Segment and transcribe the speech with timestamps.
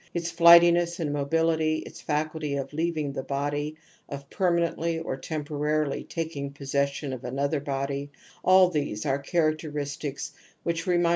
[0.15, 3.75] \Its flightiness and mobility^ its faculty of leavmg the body,
[4.09, 8.09] of permanently or.^ temporarily taking possession of another body,^
[8.43, 10.31] all these are characteristics
[10.63, 11.09] which remind us" Z.